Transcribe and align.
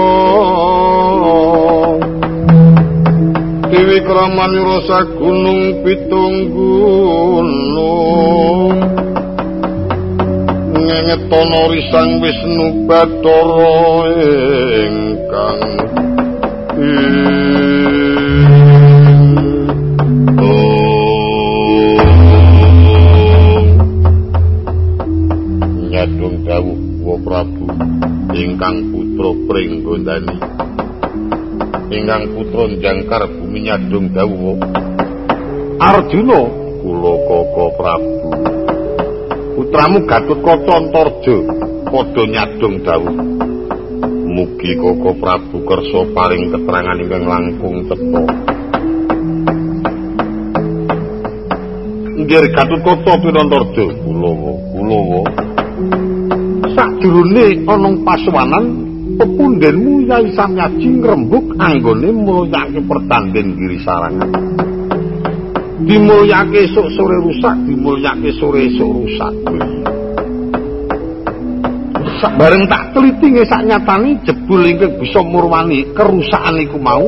Dewi 3.86 4.02
kramani 4.02 4.66
rasa 4.66 5.06
gunung 5.14 5.86
pitung 5.86 6.50
gunung. 6.50 7.46
Ngetono 10.74 11.70
risang 11.70 12.18
Wisnu 12.18 12.90
Bathara 12.90 14.10
ingkang 14.90 15.62
nyadung 25.94 26.42
dawuh 26.42 26.82
wa 27.06 27.22
Prabu 27.22 27.70
ingkang 28.34 28.90
putra 28.90 29.30
Pringgondani 29.46 30.42
ingkang 31.94 32.34
putra 32.34 32.66
jangkar 32.82 33.30
bumi 33.30 33.60
nyadung 33.70 34.10
dawuh. 34.14 34.58
Arjuna. 35.78 36.42
Kula 36.86 37.14
koko 37.26 37.66
Prabu. 37.82 38.30
Putramu 39.58 40.06
Gatut 40.06 40.40
Kaca 40.46 40.74
Antarja 40.78 41.38
padha 41.90 42.24
nyadung 42.30 42.76
dawuh. 42.86 43.18
Mugi 44.36 44.78
Koko 44.78 45.18
Prabu 45.18 45.66
kersa 45.66 46.00
paring 46.14 46.54
keterangan 46.54 47.02
ingkang 47.02 47.26
langkung 47.26 47.88
cetha 47.90 48.24
Nggih 52.22 52.46
Gatut 52.54 52.82
Kaca 52.86 53.12
Antarja 53.18 53.86
Kulawa 54.06 54.54
Kulawa 54.76 55.22
Sakjroné 56.76 57.66
ana 57.66 57.90
pasuwanan 58.04 58.66
pepundhenmu 59.16 59.95
Yai 60.06 60.30
Samyaji 60.38 61.02
ngrembug 61.02 61.58
anggone 61.58 62.14
mulyake 62.14 62.78
pertanding 62.86 63.58
giri 63.58 63.82
sarangan 63.82 64.30
dimulyake 65.82 66.70
esuk 66.70 66.94
sore 66.94 67.18
rusak 67.26 67.58
dimulyake 67.66 68.30
sore 68.38 68.70
esuk 68.70 68.90
rusak. 69.02 69.34
Bareng 72.26 72.66
tak 72.70 72.94
teliti 72.94 73.34
ngesak 73.34 73.66
nyatani 73.66 74.18
jebul 74.26 74.62
ingkang 74.66 74.98
bisa 75.02 75.22
murwani 75.26 75.90
kerusakan 75.94 76.58
iku 76.62 76.78
mau. 76.78 77.06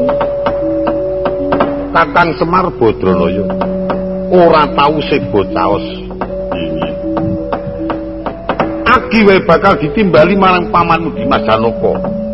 Kakang 1.94 2.34
Semar 2.38 2.70
Badranaya 2.78 3.46
ora 4.34 4.70
tau 4.74 5.02
sebo 5.06 5.42
caos 5.56 5.86
agi 8.86 9.24
wae 9.24 9.40
bakal 9.48 9.80
ditimbali 9.80 10.36
marang 10.36 10.68
pamanmu 10.68 11.16
Dimas 11.16 11.42
Janaka 11.48 12.27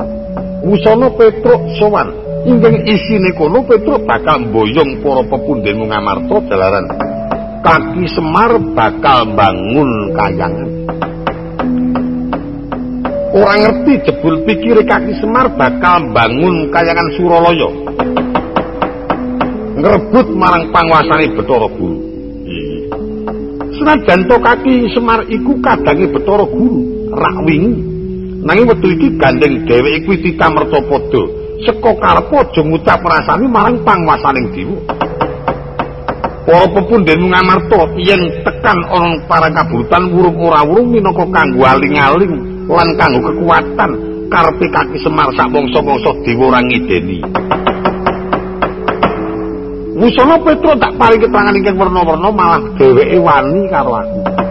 Wusana 0.64 1.12
Petruk 1.20 1.60
sowan. 1.76 2.08
Ingkang 2.48 2.88
isine 2.88 3.36
kono 3.36 3.68
Petruk 3.68 4.08
bakal 4.08 4.48
mboyong 4.48 5.04
para 5.04 5.24
pepundhenmu 5.28 5.92
ngamarta 5.92 6.40
jalaran. 6.48 6.86
Kaki 7.64 8.04
Semar 8.16 8.56
bakal 8.72 9.36
bangun 9.36 9.92
kayangan. 10.16 10.70
Ora 13.34 13.54
ngerti 13.60 13.94
jebul 14.08 14.48
pikire 14.48 14.88
kaki 14.88 15.20
Semar 15.20 15.52
bakal 15.52 16.16
bangun 16.16 16.72
kayangan 16.72 17.08
Suralaya. 17.20 17.70
Ngrebut 19.84 20.28
marang 20.32 20.72
panguasane 20.72 21.28
Bathara 21.36 21.68
Guru. 21.76 21.98
Senajan 23.80 24.32
to 24.32 24.36
kaki 24.40 24.88
Semar 24.96 25.28
iku 25.28 25.60
kadange 25.60 26.08
Bathara 26.08 26.48
Guru 26.48 27.12
rak 27.12 27.38
wingi 27.44 27.93
nanging 28.44 28.68
wektu 28.68 28.88
iki 29.00 29.08
gandeng 29.16 29.64
dheweke 29.64 30.04
kuwi 30.04 30.18
ditamerta 30.20 30.80
padha 30.84 31.24
saka 31.64 31.92
karep 31.96 32.32
aja 32.36 32.62
ngucap 32.62 33.00
rasane 33.08 33.46
marang 33.48 33.80
panguasaning 33.88 34.48
dewa. 34.52 34.78
Para 36.44 36.68
pepundhen 36.76 37.32
ngamarta 37.32 37.88
yen 37.96 38.44
tekan 38.44 38.80
ana 38.92 39.16
parang 39.32 39.56
kaburutan 39.56 40.12
wurung 40.12 40.44
ora 40.44 40.60
wurung 40.68 40.92
minangka 40.92 41.24
kanggo 41.32 41.64
aling-aling 41.64 42.34
lan 42.68 42.90
kanggo 43.00 43.32
kekuatan 43.32 43.92
karepe 44.28 44.66
kaki 44.76 44.98
Semar 45.00 45.32
sak 45.40 45.48
bangsa-bangsa 45.48 46.12
dewa 46.28 46.44
ora 46.52 46.60
ngideni. 46.68 47.20
Wusana 49.94 50.36
Petra 50.44 50.76
tak 50.84 51.00
paring 51.00 51.22
keterangan 51.24 51.56
ingkang 51.56 51.80
werna-werna 51.80 52.28
malah 52.28 52.60
dheweke 52.76 53.18
wani 53.24 53.72
karo 53.72 54.04
aku. 54.04 54.43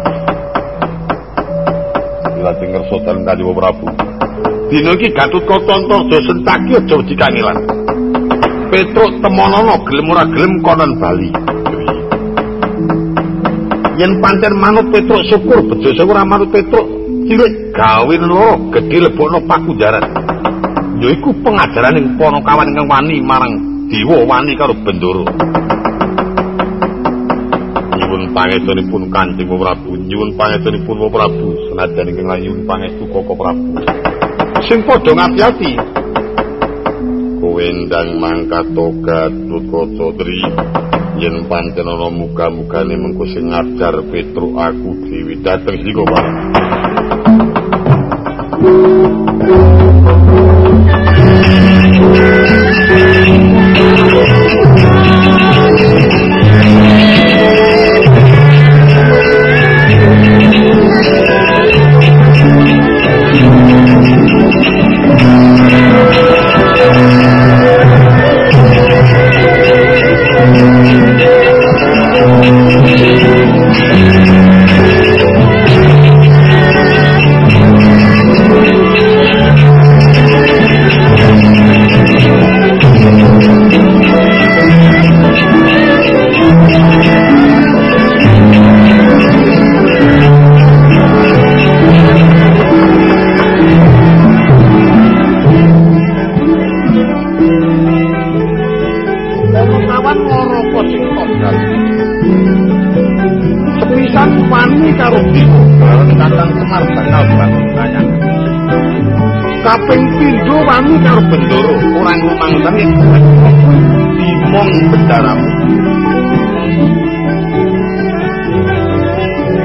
Lajeng 2.42 2.74
ngersa 2.74 2.96
dalem 3.06 3.22
Kanjeng 3.22 3.54
Prabu. 3.54 3.86
Dina 4.66 4.90
iki 4.98 5.08
Gatut 5.14 5.46
Kaca 5.46 5.72
Antarja 5.78 6.18
sentaki 6.26 6.70
aja 6.74 6.94
wedi 6.98 7.14
kangelan. 7.14 7.58
Petruk 8.66 9.10
temonana 9.22 9.78
gelem 9.86 10.10
ora 10.10 10.24
gelem 10.26 10.52
konon 10.66 10.92
bali. 10.98 11.30
Yen 13.94 14.18
pancen 14.18 14.54
manut 14.58 14.90
Petruk 14.90 15.22
syukur 15.30 15.60
bejo 15.70 15.90
syukur 15.94 16.16
manut 16.26 16.50
Petruk 16.50 16.86
cilik 17.30 17.52
gawe 17.78 18.14
loro 18.26 18.58
gedhe 18.74 18.98
lebokno 19.06 19.38
pakunjaran. 19.46 20.04
Yaiku 20.98 21.30
pengajaran 21.46 21.98
ing 21.98 22.06
Panakawan 22.18 22.70
ingkang 22.74 22.90
wani 22.90 23.16
marang 23.22 23.54
dewa 23.86 24.18
wani 24.26 24.58
karo 24.58 24.74
Bendoro. 24.82 25.26
Pangestunipun 28.32 29.12
Kanjeng 29.12 29.44
Prabu, 29.44 29.92
nyuwun 29.92 30.32
pangestunipun 30.40 30.96
Prabu, 31.12 31.48
senajan 31.68 32.08
ingkang 32.08 32.28
layun 32.32 32.64
pangestu 32.64 33.04
Koko 33.12 33.36
Prabu. 33.36 33.76
sing 34.68 34.80
padha 34.88 35.12
ngati-ati. 35.12 35.72
Kowe 37.42 37.66
ndang 37.84 38.16
mangkato 38.22 38.94
gatut 39.04 39.64
kocodri 39.68 40.40
yen 41.20 41.44
pancen 41.50 41.90
ana 41.90 42.08
muga-mugane 42.08 42.94
mengko 42.96 43.26
sing 43.34 43.50
ngajar 43.50 44.00
petruk 44.08 44.54
aku 44.56 44.90
dewi. 45.04 45.34
Dateng 45.42 45.76
siko 45.84 46.06
Pak 46.08 46.24
kawan 52.12 52.38
pindho 110.22 110.56
wani 110.62 110.94
karo 111.02 111.22
bendoro 111.30 111.72
orang 111.98 112.20
rumangsan 112.22 112.74
ing 112.78 112.90
dimong 114.18 114.72
bendaramu 114.90 115.46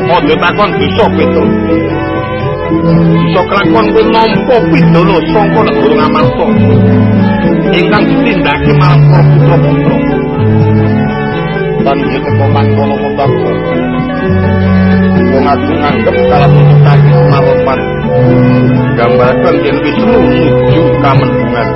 Ojo 0.08 0.34
takon 0.40 0.72
bisa 0.80 1.06
Petro. 1.20 1.44
Bisa 3.22 3.42
kelakon 3.44 3.86
kuwi 3.92 4.04
nampa 4.08 4.56
pidana 4.72 5.18
saka 5.36 5.62
negara 5.68 5.94
Ngamarta. 6.00 6.46
Ingkang 7.76 8.04
ditindakake 8.08 8.72
marang 8.80 9.28
putra-putra. 9.36 9.98
saka 12.28 12.46
mangkono 12.52 12.96
mutako 13.00 13.50
wong 15.32 15.46
aku 15.48 15.72
nganggep 15.80 16.16
kalamun 16.30 16.68
kaki 16.84 17.12
maropan 17.32 17.80
gambarkan 18.98 19.56
yen 19.62 19.78
Wisnu 19.84 20.16
nuju 20.18 20.82
kamendungan 21.04 21.70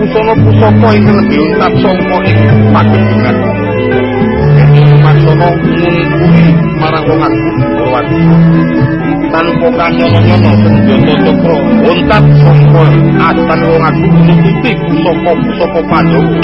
pusana 0.00 0.34
pusaka 0.42 0.88
ing 0.96 1.06
lebih 1.06 1.40
untap 1.44 1.72
sangka 1.82 2.18
ing 2.24 2.38
pagedengan 2.72 3.36
maksana 5.04 5.48
ngungkuri 5.50 6.46
marang 6.80 7.04
wong 7.08 7.34
Purwati 7.76 8.20
tanpa 9.30 9.68
kanyono-nyono 9.78 10.52
senjata 10.62 11.14
cakra 11.24 11.56
untap 11.90 12.24
sangka 12.40 12.84
astan 13.28 13.60
wong 13.68 13.82
aku 13.84 14.06
nututi 14.08 14.70
pusaka-pusaka 14.88 15.80
Pandhawa 15.90 16.38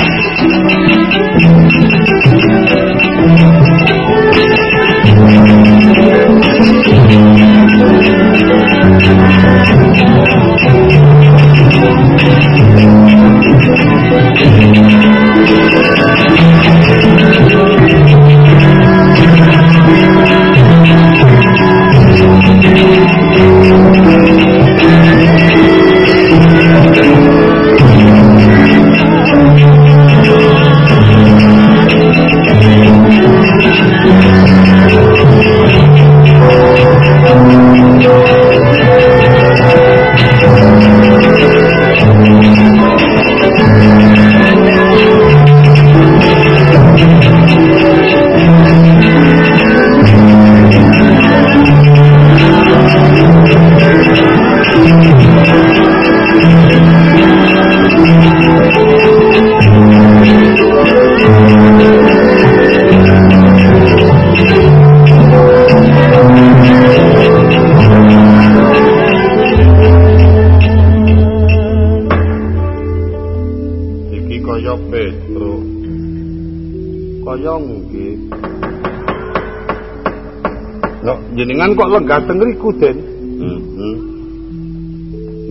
kok 81.77 81.93
lenggah 81.93 82.21
teng 82.25 82.41
riku 82.41 82.69
den 82.81 82.97
heeh 83.37 83.97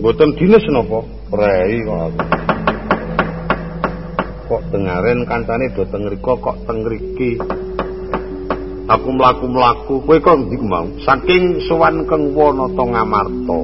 mboten 0.02 0.30
dinas 0.34 0.66
napa? 0.74 1.00
Prei 1.26 1.82
kok 1.86 2.10
kok 4.46 4.62
dengaren 4.70 5.26
kancane 5.26 5.70
do 5.74 5.82
teng 5.86 6.06
riku 6.10 6.34
kok 6.38 6.58
teng 6.66 6.82
riki 6.82 7.38
aku 8.86 9.08
mlaku-mlaku. 9.14 10.02
Kowe 10.02 10.18
kok 10.18 10.36
ndi 10.46 10.58
mau 10.62 10.86
saking 11.06 11.62
sowan 11.70 12.06
keng 12.10 12.34
wanata 12.34 12.82
ngamarta. 12.82 13.58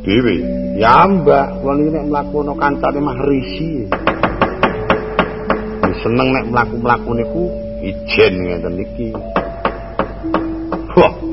Dewe 0.00 0.36
ya 0.80 1.04
mbak 1.04 1.60
kula 1.60 1.72
niki 1.76 1.90
nek 1.92 2.06
mlaku 2.08 2.34
ana 2.40 2.52
kancane 2.56 2.98
mah 3.04 3.18
risi. 3.28 3.84
Seneng 6.00 6.28
nek 6.32 6.44
mlaku-mlaku 6.48 7.10
niku 7.12 7.44
ijen 7.84 8.34
ngeten 8.44 8.76
iki 8.80 9.08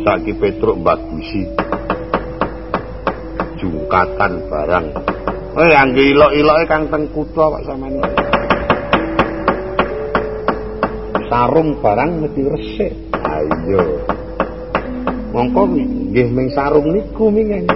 Saiki 0.07 0.39
Petruk 0.39 0.79
bagusi. 0.87 1.43
Jungkatan 3.59 4.39
barang. 4.47 4.85
Eh, 5.59 5.75
angge 5.75 6.15
ilok-iloke 6.15 6.63
Kang 6.63 6.87
teng 6.87 7.11
kutha 7.11 7.51
Pak 7.51 7.61
sampeyan. 7.67 8.07
Sarung 11.27 11.75
barang 11.83 12.23
mesti 12.23 12.41
resik. 12.47 12.93
Ayo. 13.19 13.83
Mongko 15.35 15.75
nggih 15.75 16.27
ming 16.31 16.55
sarung 16.55 16.87
niku 16.87 17.27
mingen. 17.27 17.67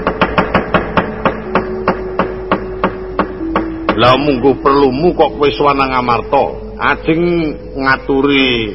Lah 4.00 4.16
munggo 4.16 4.56
perlumu 4.64 5.12
kok 5.20 5.36
kowe 5.36 5.52
sowan 5.52 5.84
Amarta. 5.84 6.56
Ajeng 6.80 7.28
ngaturi 7.76 8.72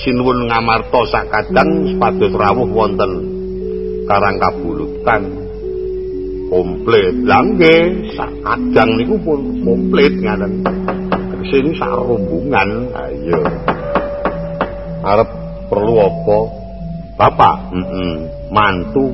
sinuwun 0.00 0.48
ngamarta 0.48 1.00
sakadang 1.12 1.92
sepados 1.92 2.32
rawuh 2.32 2.68
wonten 2.72 3.12
Karang 4.10 4.42
Kabulutan. 4.42 5.22
Komplit. 6.50 7.14
Langge 7.22 8.10
sakadang 8.18 8.98
niku 8.98 9.14
pun 9.22 9.38
komplit 9.62 10.10
ngaten. 10.18 10.66
Sini 11.46 11.70
sak 11.78 11.94
rombongan. 11.94 12.90
Ayo 12.90 13.38
arep 15.06 15.30
perlu 15.70 15.94
apa? 16.02 16.38
Bapak? 17.14 17.56
Mm 17.70 17.86
-mm. 17.86 18.12
mantu? 18.50 19.06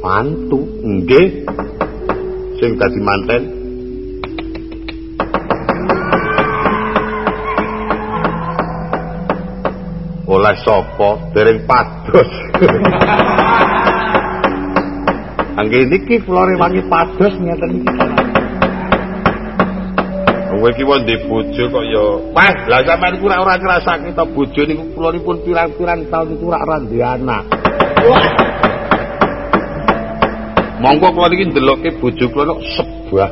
Mantu? 0.00 0.60
Nggih. 0.80 1.28
Sing 2.56 2.80
dadi 2.80 3.00
manten 3.04 3.59
sapa 10.64 11.32
dereng 11.34 11.64
pados 11.68 12.30
Angge 15.60 15.84
niki 15.92 16.16
flore 16.24 16.56
wangi 16.56 16.80
pados 16.88 17.34
ngeten 17.36 17.84
iki. 17.84 17.96
Kowe 20.48 20.68
iki 20.72 20.82
wong 20.88 21.00
ndek 21.04 21.20
bojo 21.28 21.64
kok 21.68 21.84
ya. 21.84 22.04
Wah, 22.32 22.54
lah 22.64 22.80
sampean 22.88 23.20
iku 23.20 23.28
ora 23.28 23.60
ngrasake 23.60 24.16
to 24.16 24.24
bojo 24.32 24.60
niku 24.64 24.84
kula 24.96 25.12
nipun 25.12 25.36
pirang-pirang 25.44 26.08
taun 26.08 26.32
niku 26.32 26.48
ora 26.48 26.80
duwe 26.80 27.04
anak. 27.04 27.44
Monggo 30.80 31.08
kula 31.12 31.28
niki 31.28 31.44
ndelokke 31.52 31.98
bojo 32.00 32.24
kula 32.32 32.56
kok 32.56 32.60
sebah. 32.72 33.30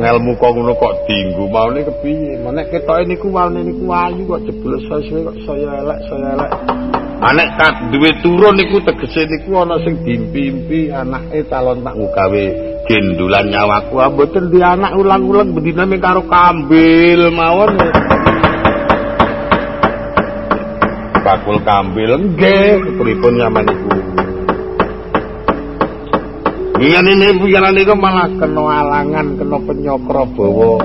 Ngelmu 0.00 0.32
kok 0.40 0.50
ngono 0.56 0.72
kok 0.80 1.04
dinggu 1.04 1.44
maune 1.52 1.84
kepiye? 1.84 2.40
Menek 2.40 2.72
ketoke 2.72 3.04
niku 3.04 3.28
maune 3.28 3.60
niku 3.60 3.84
ayu 3.92 4.24
kok 4.24 4.40
jebul 4.48 4.80
sesuwe 4.80 5.28
kok 5.28 5.36
saya 5.44 5.84
elek 5.84 5.98
saya 6.08 6.26
elek. 6.34 6.50
Anek 7.20 7.48
kat 7.60 7.74
duwe 7.92 8.10
turun 8.24 8.56
niku 8.56 8.80
tegese 8.80 9.28
niku 9.28 9.60
ana 9.60 9.76
sing 9.84 10.00
dimpi-impi 10.00 10.88
anake 10.88 11.44
calon 11.52 11.84
tak 11.84 11.92
gawe 12.00 12.44
gendulan 12.88 13.46
nyawaku 13.52 13.94
ah 14.00 14.08
mboten 14.08 14.48
di 14.48 14.58
anak 14.64 14.96
ulang-ulang 14.96 15.52
bendina 15.52 15.84
ming 15.84 16.00
karo 16.00 16.24
kambil 16.24 17.28
mawon. 17.28 17.76
Bakul 21.20 21.60
kambil 21.60 22.10
nggih 22.16 22.96
pripun 22.96 23.36
nyaman 23.36 23.68
iku 23.68 23.99
Iya 26.80 27.04
ini 27.04 27.36
pikiran 27.36 27.76
itu 27.76 27.92
malah 27.92 28.24
kena 28.40 28.64
alangan, 28.64 29.36
kena 29.36 29.60
penyokro 29.68 30.24
bawa. 30.32 30.80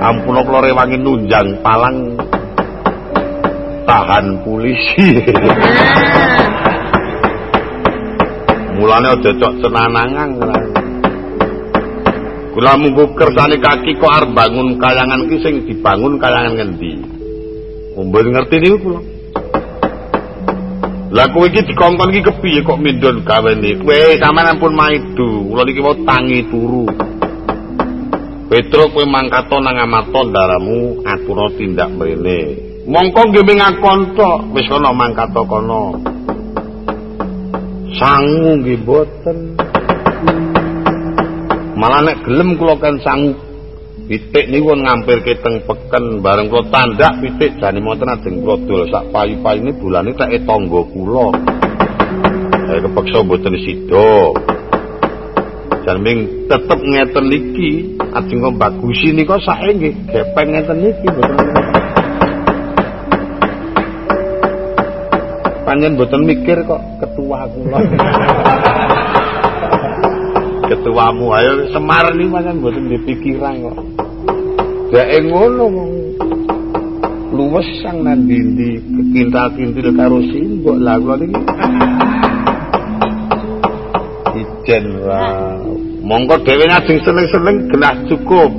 Ampun 0.00 0.40
aku 0.40 0.48
lore 0.48 0.72
wangi 0.72 0.96
nunjang 0.96 1.60
palang 1.60 2.16
tahan 3.84 4.40
polisi. 4.40 5.20
Mulane 8.80 9.20
aja 9.20 9.30
cok 9.36 9.52
senanangan. 9.60 10.28
Kula 12.56 12.72
munggu 12.80 13.12
kersane 13.12 13.60
kaki 13.60 14.00
kok 14.00 14.08
arep 14.08 14.32
bangun 14.32 14.80
kayangan 14.80 15.28
ki 15.28 15.44
sing 15.44 15.60
dibangun 15.68 16.16
kayangan 16.16 16.56
ngendi? 16.56 17.04
Mumpun 18.00 18.32
ngerti 18.32 18.56
niku 18.64 18.80
kula. 18.80 19.17
Lah 21.08 21.24
kowe 21.32 21.48
iki 21.48 21.64
dikongkon 21.64 22.12
iki 22.12 22.20
kepiye 22.20 22.60
kok 22.60 22.76
mindon 22.76 23.24
gawene? 23.24 23.80
Kowe 23.80 23.98
sampean 24.20 24.52
ampun 24.52 24.76
maidu, 24.76 25.48
kula 25.48 25.64
niki 25.64 25.80
mau 25.80 25.96
tangi 26.04 26.44
turu. 26.52 26.84
Petro 28.52 28.92
kowe 28.92 29.04
mangkato 29.08 29.56
nang 29.56 29.80
amato 29.80 30.20
daramu 30.28 31.00
aturna 31.08 31.48
tindak 31.56 31.88
mrene. 31.96 32.38
Mongko 32.84 33.20
nggih 33.24 33.44
mengakon 33.44 34.00
tok, 34.16 34.52
wis 34.52 34.68
ana 34.68 34.92
mangkato 34.92 35.40
kono. 35.48 35.96
Sangu 37.96 38.60
nggih 38.60 38.80
boten. 38.84 39.38
Malah 41.72 42.04
nek 42.04 42.20
gelem 42.20 42.60
kula 42.60 42.76
kan 42.76 43.00
sangu 43.00 43.47
pitik 44.08 44.48
niku 44.48 44.72
ngampirke 44.72 45.36
teng 45.44 45.60
peken 45.68 46.24
bareng 46.24 46.48
kula 46.48 46.64
tandak 46.72 47.20
pitik 47.20 47.60
jane 47.60 47.76
monten 47.84 48.08
ajeng 48.08 48.40
kula 48.40 48.56
dol 48.64 48.88
sak 48.88 49.12
payu-payune 49.12 49.76
bulane 49.76 50.16
tak 50.16 50.32
tangga 50.48 50.80
kula. 50.96 51.26
Saya 52.64 52.80
kepeksa 52.88 53.20
mboten 53.20 53.54
sida. 53.60 54.12
Jan 55.84 56.04
tetep 56.48 56.80
ngeten 56.80 57.26
iki 57.36 58.00
ajeng 58.00 58.38
kok 58.48 58.56
bagusi 58.56 59.12
nika 59.12 59.36
sae 59.44 59.76
nggih 59.76 59.92
gepeng 60.08 60.56
ngeten 60.56 60.88
iki 60.88 61.06
mboten. 61.12 61.46
Panjen 65.68 66.00
mboten 66.00 66.24
mikir 66.24 66.64
kok 66.64 66.80
ketua 66.96 67.44
kula. 67.52 67.78
ketuamu 70.68 71.32
ayo 71.32 71.72
Semar 71.72 72.12
ni 72.12 72.28
pancen 72.28 72.60
mboten 72.60 72.92
dipikiran 72.92 73.64
kok. 73.64 73.76
Dek 74.92 75.10
ngono 75.28 75.66
luwes 77.32 77.68
sang 77.84 78.04
nang 78.04 78.24
ndi 78.24 78.80
kekintal-kintil 78.80 79.88
karo 79.96 80.20
simbok 80.32 80.76
lah 80.80 80.96
kula 80.96 81.16
niki. 81.20 81.40
Ijen 84.38 84.84
wae. 85.04 85.76
Monggo 86.04 86.40
dhewe 86.40 86.64
ajeng 86.72 87.00
seneng-seneng 87.04 87.68
gelas 87.68 87.98
cukup. 88.08 88.52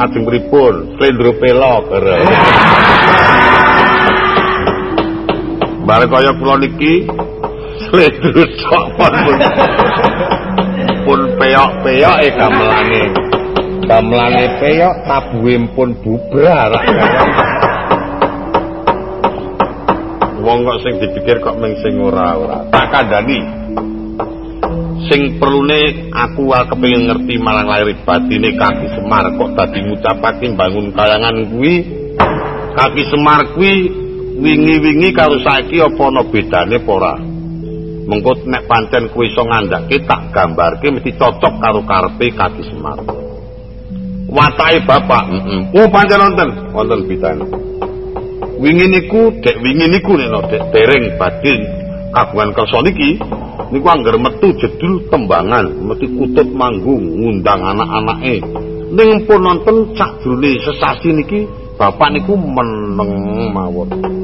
Ajeng 0.00 0.24
pripun? 0.28 0.96
Slendro 0.96 1.32
pelok. 1.40 1.84
Bare 5.88 6.06
kaya 6.12 6.32
kula 6.36 6.54
niki 6.60 7.08
slendro 7.88 8.44
cok 8.46 8.84
pun 9.00 9.12
peyok-peyok 11.52 12.16
e 12.24 12.28
gamelange. 12.32 13.02
Gamelange 13.84 14.46
peyok 14.56 14.94
tabuhe 15.04 15.54
pun 15.76 15.92
bubrar. 16.00 16.72
Wong 20.40 20.58
kok 20.64 20.78
sing 20.80 20.94
dipikir 20.96 21.44
kok 21.44 21.60
mung 21.60 21.76
sing 21.84 22.00
ora-ora. 22.00 22.64
Tak 22.72 22.88
kandhani. 22.88 23.38
Sing 25.12 25.36
perlune 25.36 26.08
aku 26.08 26.48
wae 26.48 26.64
kepengin 26.72 27.04
ngerti 27.12 27.36
marang 27.36 27.68
lair 27.68 27.92
batine 28.00 28.56
Kaki 28.56 28.86
Semar 28.96 29.28
kok 29.36 29.52
dadi 29.52 29.84
ngucapake 29.84 30.56
bangun 30.56 30.88
kayangan 30.96 31.36
kuwi. 31.52 31.84
Kaki 32.72 33.02
Semar 33.12 33.44
kuwi 33.52 33.92
wingi-wingi 34.40 35.12
karo 35.12 35.36
saiki 35.44 35.84
apa 35.84 36.00
ana 36.00 36.24
bedane 36.24 36.80
apa 36.80 36.90
ora? 36.96 37.14
Mengko 38.08 38.32
nek 38.48 38.66
pancen 38.70 39.10
kuwi 39.12 39.30
iso 39.30 39.42
ngandhake 39.46 40.02
tak 40.08 40.34
gambarke 40.34 40.88
mesti 40.90 41.14
cocok 41.14 41.54
karo 41.62 41.80
karepe 41.86 42.26
kaki 42.34 42.62
semar. 42.70 42.98
Watake 44.32 44.78
bapak 44.88 45.22
heeh 45.30 45.60
oh 45.76 45.86
pancen 45.92 46.22
wonten. 46.22 46.48
Wonten 46.72 47.00
bidane 47.06 47.46
wingi 48.62 48.86
niku 48.86 49.42
dek 49.42 49.58
wingi 49.58 49.90
niku 49.90 50.14
nek 50.14 50.46
dek 50.46 50.62
dereng 50.70 51.18
badhe 51.18 51.54
kagungan 52.14 52.54
kersa 52.54 52.78
niki 52.86 53.18
niku 53.74 53.86
anggar 53.90 54.14
metu 54.22 54.54
jedul 54.54 55.02
tembangan 55.10 55.66
mesti 55.82 56.06
kutut 56.06 56.48
manggung 56.54 57.02
ngundang 57.18 57.58
anak-anake. 57.58 58.38
Ning 58.92 59.24
pun 59.26 59.40
nonton 59.42 59.96
cak 59.98 60.22
jrone 60.22 60.52
sesasi 60.62 61.10
niki 61.10 61.40
bapak 61.74 62.14
niku 62.14 62.38
meneng 62.38 63.50
mawon 63.50 64.21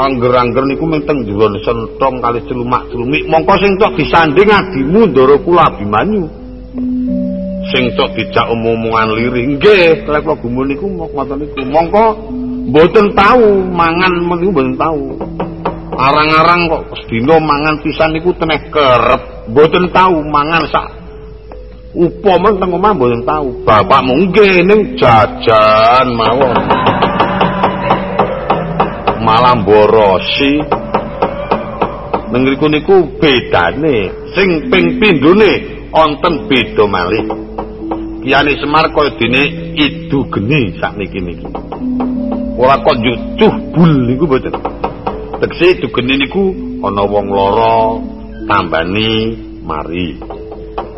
angger-angger 0.00 0.64
niku 0.64 0.84
menteng 0.88 1.28
juwon 1.28 1.60
sentong 1.60 2.24
kali 2.24 2.40
celumak-celumik. 2.48 3.28
Mongko 3.28 3.54
sing 3.60 3.72
tok 3.76 3.92
disanding 4.00 4.48
adimu 4.48 5.10
ndara 5.12 5.36
kula 5.44 5.68
Abimanyu. 5.68 6.24
Sing 7.70 7.92
tok 7.94 8.16
dijak 8.16 8.46
omong-omongan 8.48 9.08
lirih. 9.14 9.44
Nggih 9.56 10.08
lek 10.08 10.20
kula 10.24 10.36
gumun 10.40 10.66
niku 10.72 10.86
ngoten 10.88 11.36
niku. 11.44 11.54
Mongko 11.68 12.04
mboten 12.72 13.06
tahu 13.12 13.48
mangan 13.68 14.12
meniku 14.24 14.50
mboten 14.56 14.76
tahu 14.80 15.02
arang-arang 16.00 16.60
kok 16.70 16.82
sedina 17.04 17.36
mangan 17.36 17.76
pisan 17.84 18.10
niku 18.16 18.32
teneh 18.40 18.60
kerep. 18.72 19.52
Mboten 19.52 19.84
tahu 19.92 20.24
mangan 20.24 20.64
sak 20.72 21.00
upo 21.90 22.32
menteng 22.38 22.70
omah 22.70 22.94
mboten 22.94 23.22
tahu 23.26 23.66
bapak 23.66 24.00
nggih 24.06 24.62
ning 24.62 24.94
jajan 24.94 26.06
mawon 26.14 26.54
malah 29.20 29.60
borosi 29.60 30.64
nengriku 32.32 32.72
niku 32.72 33.20
bedane 33.20 34.08
sing 34.32 34.72
ping 34.72 34.96
pindune 34.96 35.52
wonten 35.92 36.48
beda 36.48 36.84
malih. 36.88 37.26
Kiyane 38.20 38.52
semar 38.60 38.92
kaya 38.92 39.16
dene 39.16 39.72
idu 39.76 40.28
geni 40.28 40.76
sak 40.76 40.96
niki 40.96 41.20
ora 42.60 42.76
kok 42.84 42.96
jucuh 43.00 43.54
bul 43.72 43.92
niku 44.08 44.24
mboten. 44.28 44.56
Tegese 45.40 45.80
idu 45.80 45.88
geni 45.92 46.20
niku 46.20 46.44
ana 46.84 47.04
wong 47.04 47.28
lara 47.28 48.00
tambani 48.48 49.36
mari. 49.64 50.16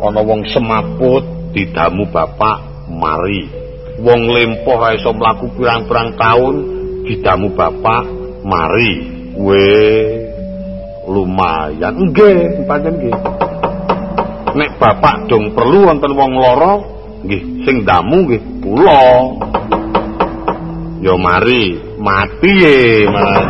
Ana 0.03 0.19
wong 0.23 0.47
semaput 0.51 1.23
didamu 1.55 2.07
bapak 2.11 2.87
mari. 2.91 3.47
Wong 4.03 4.27
lempoh 4.31 4.75
ra 4.79 4.95
iso 4.95 5.15
mlaku 5.15 5.47
pirang-pirang 5.55 6.19
taun 6.19 6.82
didamu 7.03 7.51
bapak 7.53 8.03
mari. 8.43 8.93
We 9.33 9.65
lumayan. 11.09 12.09
Nggih 12.09 12.63
pancen 12.69 12.93
nggih. 13.01 13.15
Nek 14.53 14.71
bapak 14.77 15.25
dong 15.25 15.51
perlu 15.57 15.89
wonten 15.89 16.13
wong 16.13 16.37
lara 16.37 16.73
nggih 17.25 17.65
sing 17.65 17.81
damu 17.81 18.29
nggih 18.29 18.41
kula. 18.61 19.05
Yo 21.03 21.17
mari 21.19 21.81
mati 21.99 22.53
e 22.63 22.79
mas. 23.09 23.45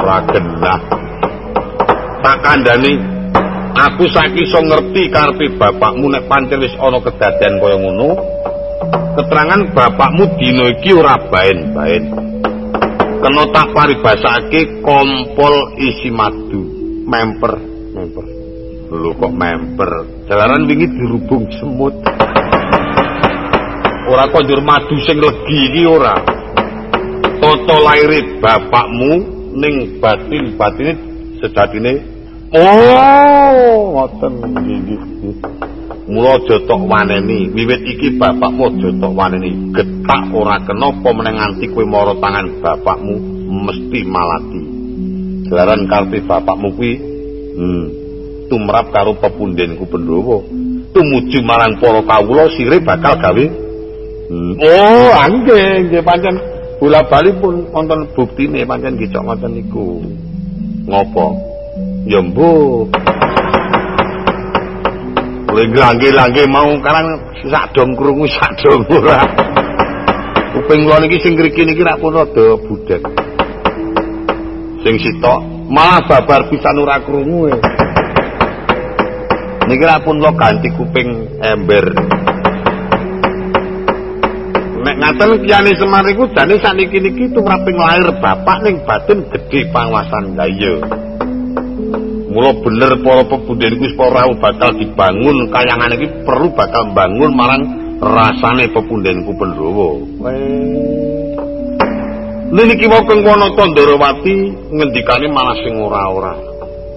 Ora 0.00 0.18
genah. 0.32 0.80
Tak 2.20 2.36
kandhani 2.44 2.92
aku 3.76 4.04
saiki 4.12 4.44
iso 4.48 4.60
ngerti 4.60 5.12
karepe 5.12 5.56
bapakmu 5.60 6.08
nek 6.08 6.26
pancen 6.26 6.60
wis 6.64 6.74
ana 6.80 6.98
kedadian 7.00 7.60
kaya 7.60 7.76
ngono 7.80 8.08
keterangan 9.16 9.60
bapakmu 9.74 10.24
dino 10.38 10.64
iki 10.70 10.90
ora 10.94 11.18
baen-baen. 11.30 12.04
Kena 13.20 13.44
tak 13.52 13.68
paribasake 13.76 14.80
kompol 14.80 15.76
isi 15.76 16.08
madu, 16.08 16.62
memper, 17.04 17.52
memper. 17.92 18.26
Lho 18.90 19.10
kok 19.14 19.32
memper? 19.32 19.90
Jalaran 20.24 20.64
wingi 20.64 20.88
dirubung 20.88 21.44
semut. 21.60 21.94
Ora 24.10 24.24
kok 24.32 24.42
njur 24.42 24.60
madu 24.64 24.96
sing 25.04 25.20
legi 25.20 25.58
iki 25.70 25.82
ora. 25.84 26.16
Toto 27.40 27.76
laire 27.84 28.40
bapakmu 28.40 29.12
ning 29.56 30.00
batin-batine 30.00 30.92
sejatine 31.40 32.20
Oh, 32.50 33.94
ngoten 33.94 34.42
nggih. 34.42 34.98
Mula 36.10 36.42
aja 36.42 36.58
tok 36.66 36.90
waneni, 36.90 37.54
wiwit 37.54 37.86
iki 37.86 38.18
bapakmu 38.18 38.66
aja 38.66 38.90
tok 38.98 39.14
waneni. 39.14 39.70
Getak 39.70 40.34
ora 40.34 40.58
kena 40.66 40.90
apa 40.90 41.08
meneng 41.14 41.38
nganti 41.38 41.70
kowe 41.70 41.86
mara 41.86 42.18
tangan 42.18 42.58
bapakmu 42.58 43.14
mesti 43.46 44.00
malati. 44.10 44.62
Jalaran 45.46 45.86
karpe 45.86 46.18
bapakmu 46.26 46.74
kuwi 46.74 46.92
hmm, 47.54 47.84
tumrap 48.50 48.90
karo 48.90 49.14
pepundenku 49.22 49.86
Pandhawa. 49.86 50.42
Tumuju 50.90 51.38
marang 51.46 51.78
para 51.78 52.02
kawula 52.02 52.50
sire 52.58 52.82
bakal 52.82 53.14
gawe 53.14 53.44
hmm. 54.34 54.52
Oh, 54.58 55.10
angge, 55.14 55.86
nggih 55.86 56.02
pancen 56.02 56.34
bola-bali 56.82 57.38
pun 57.38 57.70
wonten 57.70 58.10
buktine 58.18 58.66
pancen 58.66 58.98
nggih 58.98 59.14
cok 59.14 59.22
ngoten 59.22 59.54
niku. 59.54 60.02
Ngopo? 60.90 61.38
Ya 62.10 62.18
mbuh. 62.18 62.90
Langge-langge 65.60 66.48
mau 66.48 66.72
karang 66.80 67.20
sak 67.44 67.76
dong 67.76 67.92
krungu 67.92 68.24
sak 68.32 68.48
dong 68.64 68.80
ora. 68.96 69.20
Kuping 70.56 70.88
kula 70.88 71.04
niki 71.04 71.20
sing 71.20 71.36
ngriki 71.36 71.68
niki 71.68 71.84
rak 71.84 72.00
pun 72.00 72.16
rada 72.16 72.56
budek. 72.64 73.04
Sing 74.80 74.96
sitok 74.96 75.68
malah 75.68 76.00
babar 76.08 76.48
pisan 76.48 76.80
ora 76.80 76.96
krungu 77.04 77.52
e. 77.52 77.56
Niki 79.68 79.84
rak 79.84 80.00
pun 80.00 80.16
lo 80.16 80.32
ganti 80.32 80.72
kuping 80.72 81.28
ember. 81.44 81.92
Nek 84.80 84.96
ngaten 84.96 85.44
kiyane 85.44 85.76
Semar 85.76 86.08
iku 86.08 86.24
jane 86.32 86.56
sakniki 86.56 87.04
niki 87.04 87.36
tumraping 87.36 87.76
lair 87.76 88.08
bapak 88.16 88.64
ning 88.64 88.80
batin 88.88 89.28
gedhe 89.28 89.68
panguasaan 89.68 90.40
lha 90.40 90.48
iya. 90.48 91.09
Mula 92.30 92.50
bener 92.62 92.92
para 93.02 93.22
pepundhen 93.26 93.74
kuwi 93.78 93.90
ora 93.98 94.22
bakal 94.38 94.70
dibangun 94.78 95.50
kayangan 95.50 95.94
iki 95.98 96.06
perlu 96.22 96.54
bakal 96.54 96.94
bangun 96.94 97.32
marang 97.34 97.62
rasane 97.98 98.70
pepundhenku 98.70 99.34
Pandhawa. 99.34 99.88
Lha 102.50 102.62
niki 102.66 102.86
wae 102.86 103.02
kang 103.06 103.20
ana 103.26 103.50
Tandrawati 103.54 104.34
ngendikane 104.70 105.26
malah 105.30 105.58
sing 105.62 105.74
ora-ora. 105.74 106.34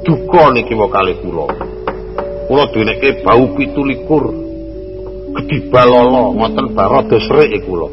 Duka 0.06 0.54
niki 0.54 0.74
wae 0.78 0.90
kalih 0.94 1.18
kula. 1.26 1.74
kula 2.48 2.70
dinekke 2.76 3.24
bau 3.24 3.50
17 3.56 3.98
gedibal 5.34 5.88
lolo 5.90 6.24
ngoten 6.38 6.68
barada 6.76 7.18
srik 7.18 7.66
kula 7.66 7.90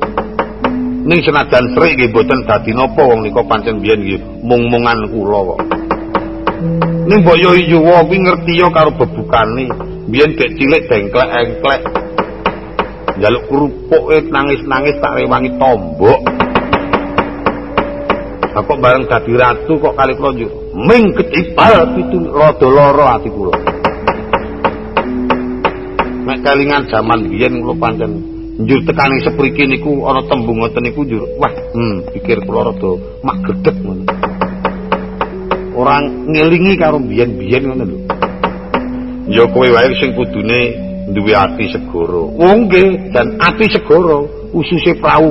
ning 1.07 1.19
senajan 1.25 1.73
srik 1.73 1.97
nggih 1.97 2.11
mboten 2.13 2.45
dadi 2.45 2.75
napa 2.75 3.01
wong 3.09 3.25
nika 3.25 3.41
pancen 3.47 3.81
biyen 3.81 4.05
nggih 4.05 4.21
mung-mungan 4.43 5.09
kula 5.09 5.41
kok 5.49 5.61
ning 7.11 7.27
boyo 7.27 7.59
yuwa 7.59 8.07
kuwi 8.07 8.23
ngerti 8.23 8.63
yo 8.63 8.71
karo 8.71 8.95
bebukane. 8.95 9.67
Biyen 10.07 10.31
gek 10.39 10.55
cilik 10.55 10.87
dengklek-engklek. 10.87 11.83
Njaluk 13.19 13.43
kerupuk 13.51 14.05
nangis-nangis 14.31 14.95
tak 15.03 15.19
rewangi 15.19 15.51
tombok. 15.59 16.21
Kok 18.51 18.79
bareng 18.79 19.11
dadi 19.11 19.33
ratu 19.35 19.75
kok 19.83 19.95
kali 19.99 20.15
kula 20.15 20.31
yo 20.39 20.49
ming 20.79 21.11
ketipal 21.19 21.99
pitu 21.99 22.31
rada 22.31 22.69
lara 22.71 23.07
ati 23.19 23.29
kula. 23.35 23.55
Nek 26.31 26.39
kalingan 26.47 26.87
jaman 26.95 27.27
biyen 27.27 27.59
kula 27.59 27.75
pancen 27.75 28.13
njur 28.63 28.87
tekani 28.87 29.19
sepriki 29.27 29.67
niku 29.67 30.07
ana 30.07 30.23
tembung 30.31 30.63
ngoten 30.63 30.83
niku 30.87 31.03
njur 31.03 31.27
wah 31.43 31.55
hmm 31.75 32.07
pikir 32.15 32.39
kula 32.47 32.71
rada 32.71 32.91
mak 33.27 33.39
gedeg 33.43 33.77
ngono 33.83 34.20
orang 35.81 36.29
ngelingi 36.29 36.77
karo 36.77 37.01
biyen-biyen 37.01 37.65
ngono 37.65 37.85
lho 37.89 37.99
ya 39.31 39.47
kowe 39.47 39.69
wae 39.71 39.95
sing 40.03 40.13
kudune 40.13 40.61
duwe 41.15 41.33
ati 41.35 41.71
segoro. 41.71 42.31
Oh 42.35 42.55
nggih, 42.67 43.15
dan 43.15 43.39
ati 43.39 43.71
segoro 43.71 44.27
ususe 44.51 44.99
prau. 44.99 45.31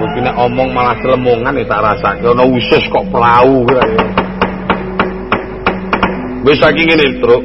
Mungkin 0.00 0.24
omong 0.36 0.70
malah 0.76 0.96
selemongan 1.00 1.56
ya 1.56 1.64
tak 1.64 1.80
rasake 1.80 2.24
ana 2.28 2.44
usus 2.44 2.84
kok 2.92 3.08
prau 3.08 3.64
kira. 3.64 3.84
Wis 6.42 6.58
saking 6.58 6.90
ngene, 6.90 7.22
Truk. 7.22 7.44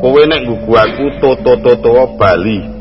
Kowe 0.00 0.20
nek 0.28 0.44
gugu 0.44 0.72
aku 0.76 1.04
toto-toto 1.18 2.16
Bali. 2.20 2.79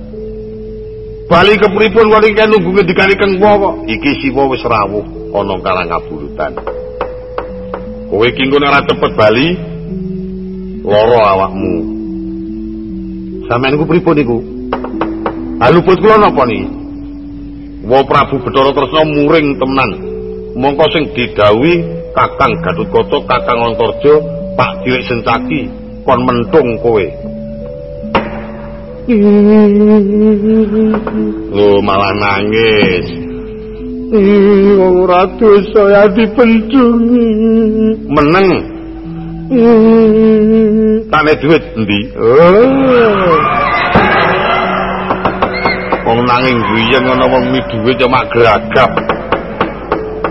Bali 1.30 1.54
kepripun 1.62 2.10
kok 2.10 2.26
iki 2.26 2.42
nunggu 2.42 2.70
ngendikane 2.74 3.14
Kang 3.14 3.38
kok? 3.38 3.86
Iki 3.86 4.12
siwa 4.18 4.50
wis 4.50 4.66
rawuh 4.66 5.06
ana 5.30 5.62
karang 5.62 5.86
kaburutan. 5.86 6.58
Kowe 8.10 8.26
iki 8.26 8.50
engko 8.50 8.58
ora 8.58 8.82
cepet 8.82 9.12
Bali, 9.14 9.48
loro 10.82 11.20
awakmu. 11.22 11.74
Sampeyan 13.46 13.78
niku 13.78 13.86
pripun 13.86 14.16
niku? 14.18 14.38
Haluput 15.62 16.02
kula 16.02 16.18
napa 16.18 16.50
niki? 16.50 16.66
Wa 17.86 18.02
Prabu 18.10 18.42
Bathara 18.42 18.74
Tresna 18.74 19.02
muring 19.06 19.62
temenan. 19.62 19.92
Mongko 20.58 20.86
sing 20.98 21.14
didhawuhi 21.14 21.86
Kakang 22.10 22.58
Gatotkaca, 22.66 23.18
Kakang 23.30 23.70
Antarja, 23.70 24.14
Pak 24.58 24.82
Cilik 24.82 25.06
Sencaki 25.06 25.62
kon 26.10 26.26
mentung 26.26 26.82
kowe. 26.82 27.29
Lho 31.50 31.82
malah 31.82 32.14
nangis. 32.14 33.10
Wong 34.14 34.96
ora 35.02 35.26
dosa 35.34 35.82
ya 35.90 36.06
dipencungi. 36.14 37.30
Meneng. 38.06 38.50
Tane 41.10 41.34
duit 41.42 41.64
endi? 41.74 42.00
Oh. 42.22 43.34
Wong 46.06 46.22
nanging 46.30 46.62
guyeng 46.70 47.10
ana 47.10 47.26
wong 47.26 47.50
mi 47.50 47.58
duit 47.66 47.98
ya 47.98 48.06
mak 48.06 48.30
geragap. 48.30 48.94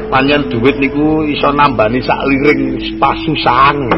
Panjen 0.06 0.46
duit 0.54 0.78
niku 0.78 1.26
iso 1.26 1.50
nambani 1.50 1.98
sak 2.06 2.22
liring 2.30 2.78
pasusan. 3.02 3.90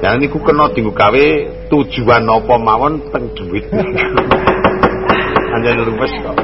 Ya 0.00 0.16
niku 0.16 0.40
kena 0.40 0.72
dienggo 0.72 0.96
gawe 0.96 1.24
tujuan 1.68 2.24
apa 2.24 2.54
mawon 2.56 3.04
teng 3.12 3.36
duit. 3.36 3.68
Panjen 5.52 5.76
luwes 5.92 6.12
kok. 6.24 6.36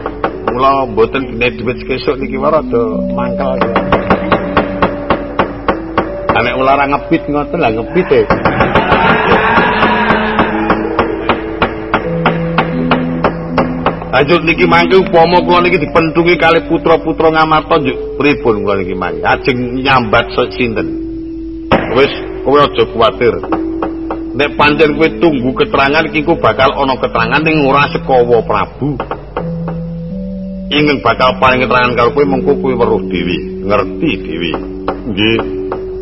Mula 0.53 0.85
mboten 0.93 1.33
dene 1.33 1.57
duit 1.57 1.81
kesuk 1.89 2.21
niki 2.21 2.37
wae 2.37 2.53
rada 2.53 2.83
mangkel. 3.17 3.57
Nek 6.37 6.57
ulara 6.61 6.85
ngepit 6.85 7.23
ngoten 7.33 7.57
lah 7.57 7.73
ngepit 7.73 8.09
e. 8.13 8.21
Lanjut 14.13 14.41
niki 14.45 14.69
mangke 14.69 15.01
upama 15.01 15.41
kula 15.41 15.65
niki 15.65 15.81
dipentungi 15.81 16.37
kali 16.37 16.61
putra-putra 16.69 17.33
Ngamarta 17.33 17.81
njuk 17.81 18.21
pripun 18.21 18.69
kula 18.69 18.85
niki 18.85 18.93
mangke. 18.93 19.25
Ajeng 19.25 19.81
nyambat 19.81 20.29
sinten. 20.53 21.06
Wis 21.97 22.13
kowe 22.45 22.61
aja 22.61 22.85
kuwatir. 22.93 23.35
Nek 24.37 24.51
pancen 24.61 25.01
kowe 25.01 25.09
tunggu 25.17 25.51
keterangan 25.57 26.05
iki 26.13 26.21
bakal 26.37 26.77
ana 26.77 27.01
keterangan 27.01 27.41
ning 27.41 27.65
ora 27.65 27.89
sekawa 27.89 28.45
Prabu. 28.45 29.01
Ingin 30.69 31.01
bakal 31.01 31.41
paling 31.41 31.65
keterangan 31.65 31.97
karo 31.97 32.13
kowe 32.13 32.25
mengko 32.29 32.53
kowe 32.61 32.73
weruh 32.77 33.01
dhewe, 33.09 33.37
ngerti 33.65 34.11
dhewe. 34.21 34.51
Nggih. 35.09 35.57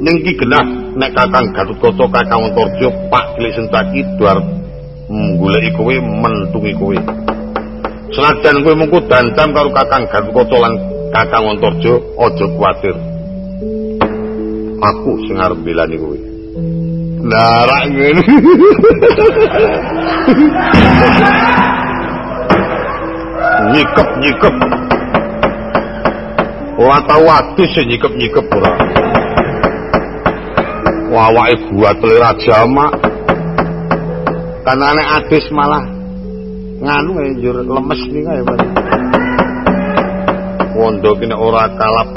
ning 0.05 0.21
iki 0.21 0.37
genah 0.37 0.65
nek 1.01 1.17
Kakang 1.17 1.55
Gatotkaca 1.57 2.05
Kakang 2.13 2.51
Antarja 2.51 2.89
Pak 3.09 3.25
Kilik 3.39 3.57
Sencaki 3.57 4.01
duar 4.21 4.37
goleki 5.41 5.71
kowe 5.73 5.95
mentungi 5.97 6.73
kowe. 6.77 6.99
Senajan 8.13 8.61
kowe 8.61 8.75
mengko 8.77 8.99
dandam 9.09 9.55
karo 9.57 9.71
Kakang 9.73 10.05
Gatotkaca 10.13 10.57
lan 10.59 10.75
Kakang 11.15 11.45
Antarja 11.57 11.95
aja 12.21 12.47
kuwatir. 12.53 13.14
Aku 14.85 15.11
sing 15.25 15.37
arep 15.41 15.59
belani 15.65 15.97
kowe. 15.97 16.19
Lah 17.25 17.65
rak 17.65 17.83
ngene. 17.95 18.25
nyikep 23.73 24.09
nyikep. 24.21 24.55
Ora 26.75 26.99
tau 27.09 27.27
adus 27.29 27.73
nyikep 27.81 28.13
nyikep 28.13 28.47
ora. 28.53 28.73
Awake 31.15 31.71
buat 31.73 31.97
lera 32.05 32.37
jamak 32.43 32.93
kan 34.65 34.77
anek 34.77 35.09
adis 35.25 35.47
malah 35.55 35.85
nganu 36.85 37.13
ya 37.17 37.33
jur 37.41 37.57
lemes 37.65 38.01
kayak 38.13 38.45
mana 38.45 38.67
wondo 40.77 41.17
kini 41.17 41.33
ora 41.33 41.71
kalap 41.81 42.09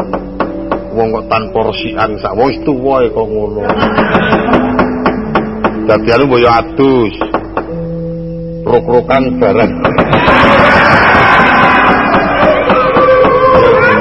wong 0.98 1.14
kok 1.14 1.28
tanpa 1.30 1.60
resian 1.70 2.12
sak 2.18 2.34
wong 2.34 2.50
itu 2.50 2.74
woy 2.74 3.06
kok 3.14 3.28
ngono 3.30 3.62
dadi 5.86 6.10
anu 6.10 6.26
boyo 6.26 6.50
adus 6.50 7.14
ruk-rukan 8.66 9.24
bareng 9.38 9.74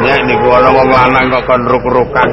nyek 0.01 0.21
niku 0.25 0.47
ana 0.57 0.69
wong 0.73 0.89
lanang 0.89 1.27
kok 1.29 1.45
kon 1.45 1.63
ruk-rukan 1.69 2.31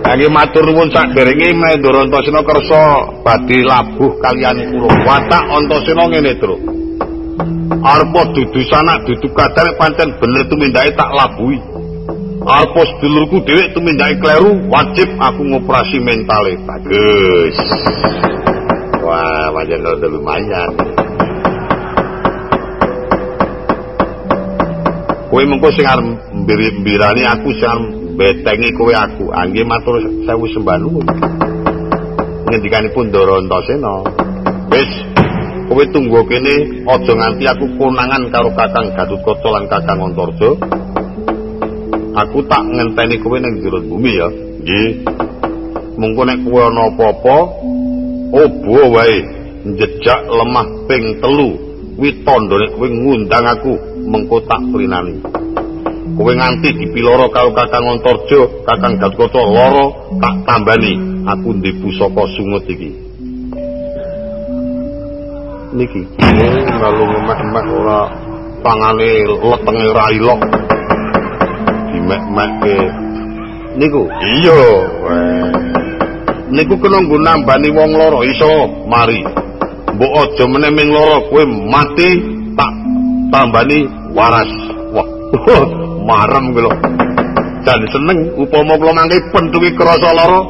Kangge 0.00 0.26
matur 0.26 0.66
nuwun 0.66 0.90
sakderenge 0.90 1.54
Mahendra 1.54 2.02
Antasena 2.02 2.42
kersa 2.42 2.82
badhe 3.22 3.62
labuh 3.62 4.10
kaliyan 4.18 4.74
kula. 4.74 4.90
Watak 5.06 5.44
Antasena 5.54 6.10
ngene, 6.10 6.34
Tru. 6.34 6.56
Arpa 7.78 8.20
dudu 8.34 8.58
sanak 8.66 9.06
dudu 9.06 9.30
kadar 9.30 9.70
pancen 9.78 10.10
bener 10.18 10.50
tumindake 10.50 10.98
tak 10.98 11.14
labuhi. 11.14 11.79
Arpa 12.40 12.80
sedulurku 12.88 13.44
dhewe 13.44 13.68
tumindake 13.76 14.16
kleru, 14.16 14.64
wajib 14.72 15.08
aku 15.20 15.40
ngoperasi 15.44 16.00
mentale. 16.00 16.56
Bagus. 16.64 17.56
Wah, 19.04 19.52
pancen 19.52 19.80
rada 19.84 20.08
lumayan. 20.08 20.72
Kowe 25.30 25.42
mengko 25.46 25.68
sing 25.76 25.86
arep 25.86 26.06
mbirani 26.80 27.22
aku 27.28 27.54
sing 27.54 27.78
betengi 28.18 28.74
kowe 28.74 28.90
aku 28.90 29.30
angge 29.30 29.62
matur 29.62 30.02
sewu 30.26 30.44
sembah 30.50 30.76
nuwun 30.82 31.06
ngendikanipun 32.50 33.14
Ndara 33.14 33.38
Antasena 33.38 33.94
wis 34.74 34.90
kowe 35.70 35.84
tunggu 35.94 36.20
kene 36.26 36.82
aja 36.82 37.12
nganti 37.14 37.44
aku 37.46 37.64
konangan 37.78 38.26
karo 38.34 38.50
Kakang 38.58 38.90
Gatotkaca 38.92 39.48
lan 39.54 39.64
Kakang 39.70 40.02
Antarja 40.02 40.50
aku 42.16 42.38
tak 42.50 42.62
ngenteni 42.66 43.16
kowe 43.22 43.36
ning 43.38 43.62
jero 43.62 43.78
bumi 43.84 44.12
ya 44.18 44.28
nggih 44.30 44.88
mengko 45.98 46.22
nek 46.26 46.38
kowe 46.42 46.60
ana 46.66 46.82
apa-apa 46.90 47.36
obo 48.34 48.80
wae 48.94 49.16
njejak 49.66 50.20
lemah 50.26 50.66
ping 50.88 51.04
telu 51.22 51.50
kuwi 51.94 52.10
tandane 52.26 52.66
kowe 52.74 52.86
ngundang 52.88 53.46
aku 53.46 53.72
mengko 54.08 54.42
tak 54.48 54.60
prinani 54.72 55.20
kowe 56.20 56.32
nganti 56.36 56.68
dipiloro 56.76 57.30
karo 57.32 57.54
Kakang 57.56 57.96
Antarja, 57.96 58.40
Kakang 58.66 59.00
Gatotkaca 59.00 59.40
lara 59.40 59.86
tak 60.20 60.34
tambani 60.44 60.92
aku 61.24 61.48
ndi 61.56 61.70
pusaka 61.80 62.22
sungut 62.36 62.66
iki. 62.66 62.90
Niki 65.70 66.02
lalu 66.82 67.02
ngemek-emek 67.14 67.66
ora 67.72 68.00
tangane 68.60 69.10
letenge 69.22 69.88
ra 69.94 70.04
ilok. 70.10 70.40
Dimek-mekke. 72.10 72.76
Niku. 73.78 74.02
Iya. 74.10 74.62
Niku 76.50 76.74
kena 76.82 76.98
nggo 77.06 77.16
nambani 77.22 77.70
wong 77.70 77.94
loro 77.94 78.26
iso 78.26 78.50
mari 78.90 79.22
mbok 79.94 80.12
aja 80.18 80.44
meneh 80.50 80.74
ming 80.74 80.90
loro 80.90 81.22
kowe 81.30 81.46
mati 81.46 82.10
tak 82.58 82.72
tambani 83.30 83.86
waras 84.10 84.50
wah 84.90 85.06
marem 86.10 86.50
kuwi 86.50 86.66
lho 86.66 86.72
dan 87.62 87.80
seneng 87.94 88.34
upama 88.34 88.74
kula 88.74 88.90
mangke 88.90 89.22
pentuki 89.30 89.70
krasa 89.78 90.10
lara 90.10 90.42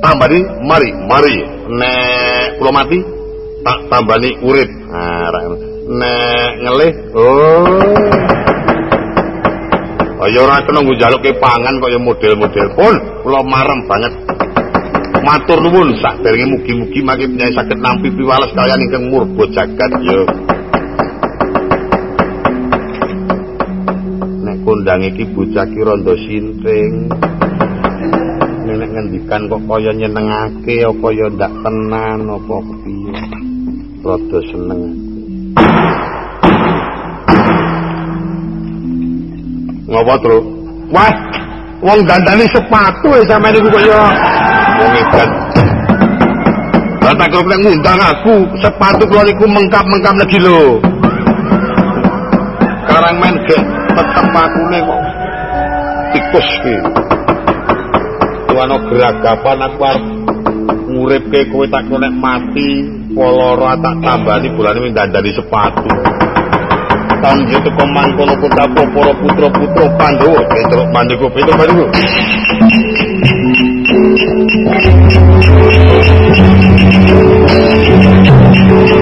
tambani 0.00 0.40
mari 0.64 0.88
mari 1.04 1.36
nek 1.68 2.56
kula 2.56 2.72
mati 2.72 2.98
tak 3.60 3.78
tambani 3.92 4.40
urip 4.40 4.70
nah 4.88 5.28
nek 6.00 6.52
ngelih 6.64 6.92
oh 7.12 8.19
Ayo 10.20 10.44
ora 10.44 10.60
kena 10.60 10.84
nggo 10.84 11.00
jaluke 11.00 11.32
pangan 11.40 11.80
kaya 11.80 11.96
model-model 11.96 12.66
pun 12.76 12.94
kula 13.24 13.40
marem 13.40 13.88
banget. 13.88 14.12
Matur 15.24 15.64
nuwun 15.64 15.96
sakderenge 15.96 16.60
mugi-mugi 16.60 17.00
mangke 17.00 17.24
nyai 17.24 17.56
saged 17.56 17.80
nampi 17.80 18.12
piwales 18.12 18.52
kaliyan 18.52 18.84
ingkang 18.84 19.08
murba 19.08 19.48
jagat 19.48 19.92
ya. 20.04 20.20
Nek 24.44 24.56
kondang 24.60 25.08
iki 25.08 25.24
bocah 25.32 25.64
ki 25.64 25.80
randa 25.88 26.12
sintring. 26.28 27.08
Nek 28.68 28.90
ngendikan 28.92 29.48
kok 29.48 29.64
kaya 29.64 29.90
nyenengake 29.96 30.84
apa 30.84 31.06
ya 31.16 31.26
ndak 31.32 31.52
tenan 31.64 32.20
apa 32.28 32.56
kepiye. 32.60 33.20
Rada 34.04 34.38
seneng. 34.52 35.09
Ngapa, 39.90 40.14
Tru? 40.22 40.38
Wah, 40.94 41.10
wong 41.82 42.06
dandani 42.06 42.46
sepatu 42.46 43.10
e 43.10 43.26
sampeyan 43.26 43.58
iku 43.58 43.68
kaya 43.74 44.02
wong 44.78 44.92
edan. 45.02 45.28
Lah 47.02 47.14
tak 47.18 47.28
kok 47.34 47.42
ngundang 47.42 47.98
aku, 47.98 48.34
sepatu 48.62 49.02
kula 49.10 49.26
niku 49.26 49.50
mengkap-mengkap 49.50 50.14
lagi 50.14 50.38
lho. 50.38 50.78
Karang 52.86 53.16
men 53.18 53.34
gek 53.50 53.62
tetep 53.98 54.30
akune 54.30 54.78
kok 54.78 55.02
tikus 56.14 56.48
ki. 56.62 56.76
Tuwana 58.46 58.76
geragapan 58.86 59.58
aku 59.66 59.80
arep 59.90 60.04
nguripke 60.90 61.40
kowe 61.50 61.66
tak 61.66 61.90
nek 61.90 62.14
mati, 62.14 62.70
poloro 63.10 63.74
tak 63.74 63.94
tambani 64.06 64.54
bulane 64.54 64.94
dandani 64.94 65.30
sepatu. 65.34 66.09
Tangge 67.22 67.56
teko 67.64 67.84
mangkono 67.94 68.34
kota 68.40 68.64
para 68.74 69.12
putra-putra 69.20 69.86
Pandhawa 69.98 70.40
Petruk 70.50 70.86
Pandhawa 70.92 71.28
Petruk 71.34 71.58
Pandhawa 71.58 71.86
diri 78.70 78.99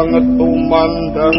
wirang 0.00 0.24
tumandang 0.40 1.36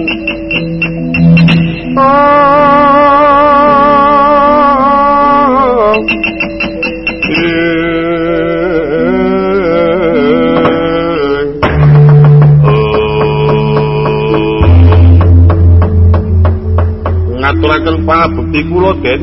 ngaturaken 17.41 17.97
pangabekti 18.05 18.59
kula 18.69 18.93
Den 19.01 19.21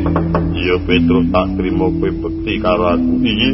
iya 0.58 0.76
Petrus 0.82 1.30
tak 1.30 1.46
trimo 1.54 1.94
kowe 1.94 2.10
bekti 2.10 2.58
karo 2.58 2.90
aku. 2.90 3.22
Iki 3.22 3.50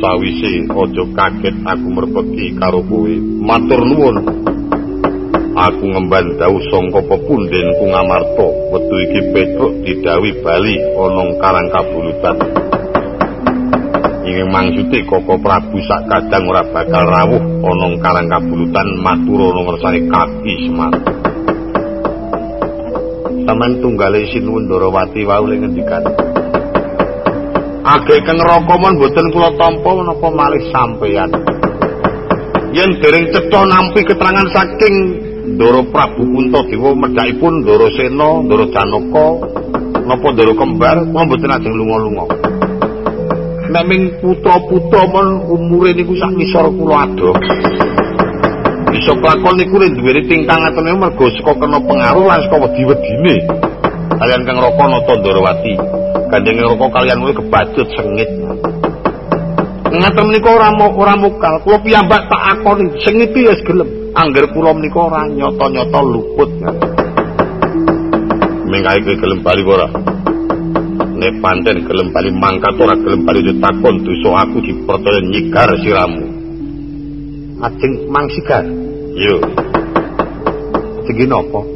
sawise 0.00 0.68
aja 0.68 1.04
kaget 1.16 1.56
aku 1.64 1.86
merpeki 1.92 2.46
karo 2.56 2.80
kowe. 2.84 3.14
Matur 3.42 3.80
nuwun. 3.84 4.16
Aku 5.56 5.84
ngemban 5.88 6.36
dawuh 6.36 6.60
sangka 6.68 7.00
pepunden 7.04 7.66
ku 7.80 7.84
ngamarta. 7.88 8.46
Wektu 8.76 8.94
iki 9.08 9.20
petruk 9.32 9.72
didawi 9.84 10.30
bali 10.44 10.76
ana 10.76 11.22
karang 11.40 11.68
kabulutan. 11.72 12.36
Ingin 14.26 14.50
mangsuti 14.50 15.06
koko 15.06 15.38
prabu 15.38 15.78
sak 15.86 16.10
kadang 16.10 16.50
ora 16.50 16.66
bakal 16.66 17.04
rawuh 17.06 17.42
ana 17.62 17.86
karang 18.02 18.26
kabulutan 18.26 18.88
matur 19.00 19.38
ana 19.54 19.60
ngersane 19.64 20.00
kaki 20.10 20.54
semar 20.66 20.92
Taman 23.46 23.78
tunggale 23.78 24.26
sinuwun 24.34 24.66
Dorawati 24.66 25.22
wau 25.22 25.46
ing 25.54 25.62
ngendikan 25.62 26.25
agek 27.86 28.26
neraka 28.26 28.74
mon 28.74 28.98
mboten 28.98 29.26
kula 29.30 29.50
tampa 29.54 29.90
menapa 29.94 30.28
malih 30.34 30.62
sampeyan? 30.74 31.30
Yen 32.74 32.90
dereng 32.98 33.30
cetha 33.30 33.60
nampi 33.62 34.02
keterangan 34.02 34.48
saking 34.50 34.96
Ndoro 35.46 35.86
Prabu 35.94 36.26
Puntadewa 36.26 36.90
medhakipun 36.98 37.62
Ndoro 37.62 37.86
Sena 37.94 38.42
Ndoro 38.42 38.66
Janaka 38.74 39.26
napa 40.02 40.26
Ndoro 40.34 40.52
Kembar 40.58 40.96
kula 41.06 41.22
mboten 41.24 41.54
ajeng 41.54 41.74
lunga-lunga. 41.78 42.26
Naming 43.70 44.18
putra-putra 44.18 45.06
mon 45.06 45.46
umure 45.46 45.94
niku 45.94 46.18
sak 46.18 46.34
ngisor 46.34 46.66
kula 46.74 47.06
adoh 47.06 47.36
bisa 48.96 49.12
kelakon 49.12 49.54
niku 49.60 49.76
nek 49.76 49.92
duwe 49.92 50.24
tingkang 50.24 50.62
atene 50.66 50.96
mergo 50.96 51.28
saka 51.36 51.52
kena 51.54 51.78
pengaruh 51.84 52.24
lan 52.26 52.40
saka 52.48 52.56
wedi-wedine. 52.64 53.36
Kalian 54.16 54.42
Kang 54.48 54.58
Raka 54.58 54.84
Nata 54.88 55.12
Ndorowati 55.20 56.05
gandeng 56.26 56.58
roko 56.58 56.86
kalian 56.90 57.22
kuwi 57.22 57.34
kebacut 57.38 57.88
sengit. 57.94 58.30
Ngaten 59.86 60.24
menika 60.28 60.50
ora 60.50 60.68
ora 60.74 61.14
mukal, 61.14 61.62
kula 61.62 61.78
piyambak 61.80 62.26
tak 62.28 62.42
akoni 62.58 62.90
sengit 63.06 63.32
ya 63.32 63.54
gelem. 63.64 64.12
Angger 64.12 64.50
kula 64.50 64.74
menika 64.74 64.98
ora 65.06 65.24
nyata-nyata 65.30 66.00
luput. 66.02 66.50
Mengkae 68.66 68.98
kowe 69.06 69.14
gelem 69.14 69.40
bali 69.46 69.62
ora? 69.62 69.88
Nek 71.16 71.32
panten 71.40 71.86
gelem 71.86 72.12
bali 72.12 72.30
mangkat 72.34 72.74
ora 72.76 72.94
gelem 72.98 73.22
bali 73.24 73.40
ditakon 73.46 74.04
dosa 74.04 74.30
aku 74.42 74.58
dipercaya 74.60 75.20
nyigar 75.22 75.70
siramu. 75.80 76.24
Ajeng 77.62 77.92
mang 78.12 78.26
sigar. 78.34 78.66
Yo. 79.16 79.40
Sing 81.06 81.16
napa? 81.30 81.75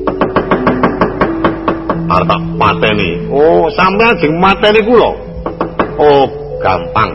Arep 2.10 2.26
tak 2.26 2.40
mateni. 2.58 3.30
Oh, 3.30 3.70
sampean 3.78 4.18
jeng 4.18 4.34
mateni 4.42 4.82
kula. 4.82 5.10
Oh, 6.00 6.26
gampang. 6.58 7.10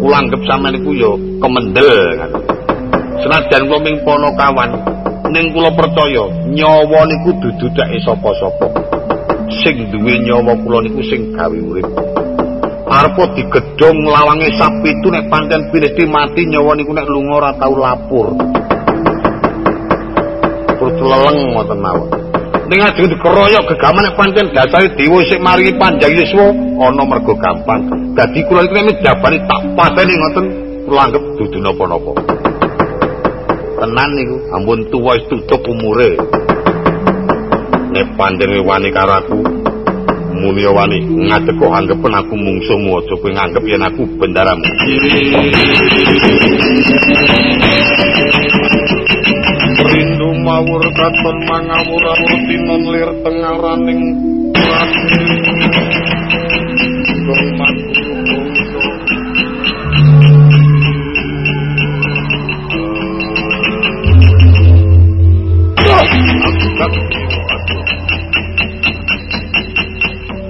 Kula 0.00 0.16
anggap 0.16 0.40
sampean 0.48 0.80
iku 0.80 0.90
ya 0.96 1.12
kemendel 1.44 1.98
kan. 2.16 2.30
Senajan 3.20 3.68
kula 3.68 3.78
ming 3.84 3.96
kawan, 4.00 4.70
ning 5.28 5.52
kula 5.52 5.68
percaya 5.76 6.24
nyawa 6.48 7.00
niku 7.04 7.36
dudu 7.36 7.68
dake 7.76 8.00
sapa-sapa. 8.00 8.66
Sing 9.60 9.92
duwe 9.92 10.14
nyawa 10.24 10.56
kula 10.64 10.80
niku 10.88 11.04
sing 11.04 11.36
gawe 11.36 11.58
urip. 11.60 11.88
Arpo 12.90 13.22
digedhong 13.36 14.02
lawange 14.08 14.50
sapi 14.56 14.90
itu 14.90 15.08
nek 15.12 15.30
pancen 15.30 15.68
pinesti 15.68 16.08
mati 16.08 16.48
nyawa 16.48 16.74
niku 16.74 16.96
nek 16.96 17.06
lunga 17.06 17.34
ora 17.44 17.50
tau 17.60 17.76
lapur. 17.76 18.34
Terus 20.80 20.96
leleng 20.96 21.38
ngoten 21.52 21.76
mawon. 21.76 22.29
Ning 22.70 22.86
ajeng 22.86 23.10
dikeroyok 23.10 23.66
gegaman 23.74 24.06
pancen. 24.14 24.46
Dasare 24.54 24.94
dewa 24.94 25.18
sik 25.26 25.42
maringi 25.42 25.74
panjang 25.74 26.14
yuswa 26.14 26.54
ana 26.78 27.02
mergo 27.02 27.34
gampang. 27.34 27.82
Dadi 28.14 28.46
kula 28.46 28.62
iki 28.62 28.80
nek 28.86 29.02
jabani 29.02 29.38
tak 29.50 29.60
pateni 29.74 30.14
ngoten 30.14 30.44
kula 30.86 31.00
anggap 31.10 31.22
dudu 31.34 31.58
napa-napa. 31.58 32.12
Tenan 33.80 34.10
niku 34.14 34.36
ampun 34.54 34.80
tuwa 34.94 35.18
wis 35.18 35.26
tutup 35.26 35.66
umure. 35.66 36.14
Nek 37.90 38.06
pandenge 38.14 38.62
wani 38.62 38.88
karo 38.94 39.18
aku 39.18 39.38
muni 40.30 40.62
wani 40.62 41.02
ngadeg 41.26 41.58
kok 41.58 41.74
anggapen 41.74 42.14
aku 42.16 42.34
mungsuhmu 42.38 43.02
aja 43.02 43.14
kowe 43.18 43.30
nganggep 43.34 43.64
yen 43.66 43.82
aku 43.82 44.02
bendaramu 44.16 44.64
mawur 50.50 50.82
katon 50.98 51.36
mangawur 51.46 52.04
awur 52.10 52.32
tinon 52.50 52.82
lir 52.90 53.10
tengaraning 53.22 54.02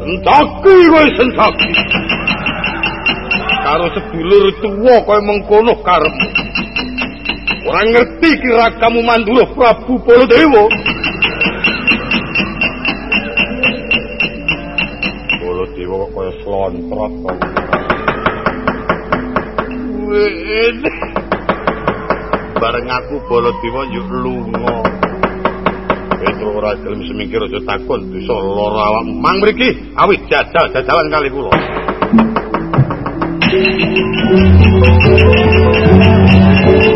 Sentaki 0.00 0.74
kowe 0.90 1.04
sentaki. 1.16 1.68
Karo 3.64 3.86
sedulur 3.94 4.44
tuwa 4.64 4.96
kowe 5.04 5.20
mengkono 5.28 5.74
karepmu. 5.84 6.29
Ora 7.70 7.86
ngerti 7.86 8.30
kira 8.42 8.66
kamu 8.82 8.98
Mandura 9.06 9.46
Prabu 9.54 9.94
Baladewa. 10.02 10.66
Baladewa 15.38 15.94
kok 16.02 16.10
kaya 16.10 16.32
slontrot 16.42 17.12
kok. 17.22 17.38
Bareng 22.58 22.90
aku 22.90 23.14
Baladewa 23.30 23.82
yuk 23.94 24.08
lunga. 24.18 24.74
Petro 26.18 26.50
ora 26.58 26.74
gelem 26.74 27.06
semingkir 27.06 27.38
aja 27.38 27.62
takon 27.70 28.10
dosa 28.10 28.34
lara 28.34 28.82
awak. 28.82 29.04
Mang 29.14 29.38
mriki 29.38 29.94
awit 29.94 30.26
jajal 30.26 30.74
jajalan 30.74 31.06
kali 31.06 31.30
kula. 31.30 31.54
Santo 36.60 36.89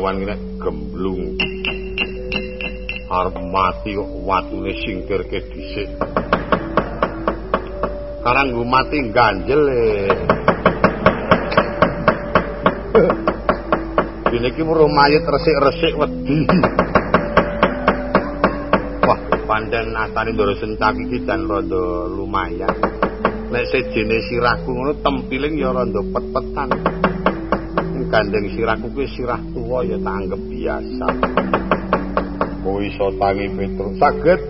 Kawan 0.00 0.24
nek 0.24 0.40
gemblung. 0.64 1.36
Arep 3.12 3.36
mati 3.52 3.92
kok 3.92 4.08
watune 4.24 4.72
singkirke 4.80 5.44
dhisik. 5.52 5.92
Karang 8.24 8.48
nggo 8.48 8.64
mati 8.64 8.96
ganjel 9.12 9.60
e. 9.68 9.84
Dene 14.24 14.48
iki 14.48 14.64
muruh 14.64 14.88
mayit 14.88 15.20
resik-resik 15.20 15.92
wedi. 15.92 16.48
Wah, 19.04 19.20
pancen 19.44 19.92
asane 20.00 20.32
Ndoro 20.32 20.56
Sentak 20.56 20.96
iki 20.96 21.28
jan 21.28 21.44
rada 21.44 22.08
lumayan. 22.08 22.72
Nek 23.52 23.68
sejene 23.68 24.16
sirahku 24.32 24.64
ngono 24.64 24.96
tempiling 25.04 25.60
ya 25.60 25.76
rada 25.76 26.00
pet-petan. 26.08 26.89
Gandeng 28.10 28.50
sirahku 28.58 28.90
kuwi 28.90 29.06
sirah 29.14 29.38
tuwa 29.54 29.86
ya 29.86 29.94
tak 30.02 30.14
anggap 30.18 30.42
biasa. 30.50 31.06
Kowe 32.66 32.82
iso 32.82 33.06
tangi 33.22 33.46
Petrus 33.54 33.94
saged 34.02 34.40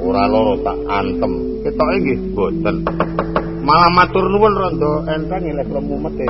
ora 0.00 0.24
loro 0.24 0.56
tak 0.64 0.80
antem. 0.88 1.60
Ketoke 1.60 1.96
nggih 2.00 2.18
boten. 2.32 2.76
Malah 3.68 3.90
matur 3.92 4.32
nuwun 4.32 4.56
rada 4.56 4.92
enteng 5.12 5.44
lek 5.44 5.68
mumete. 5.76 6.28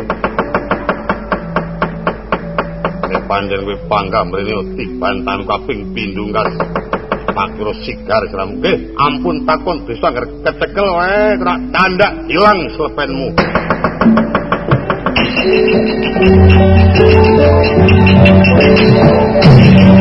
Nek 3.14 3.22
pancen 3.30 3.60
kowe 3.62 3.76
pangga 3.86 4.20
mrene 4.26 4.74
tibantan 4.74 5.46
kaping 5.46 5.94
pindho 5.94 6.34
kas 6.34 6.50
makro 7.30 7.70
sigar 7.86 8.26
siramu. 8.26 8.58
Nggih, 8.58 8.90
ampun 8.98 9.46
takon 9.46 9.86
desa 9.86 10.10
agar 10.10 10.26
kecekel 10.42 10.88
wae 10.98 11.38
kena 11.38 11.54
tandak 11.70 12.12
ilang 12.26 12.66
slepenmu. 12.74 13.28
Thank 16.10 16.24
you. 19.88 19.97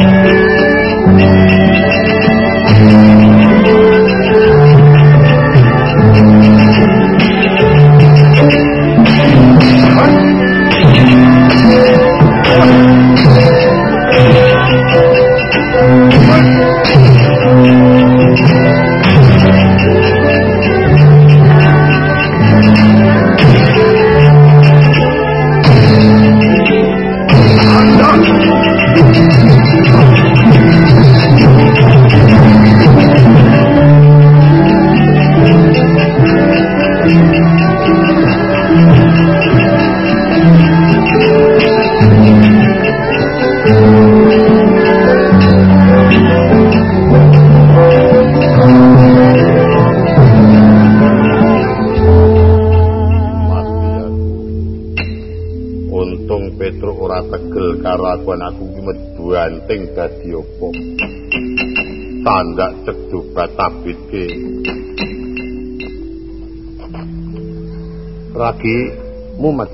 Cedhuk 63.57 63.81
batabitke. 63.83 64.23
Ragi 68.37 68.77
mumet. 69.41 69.66